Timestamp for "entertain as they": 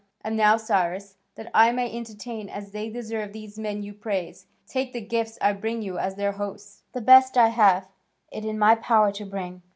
1.95-2.89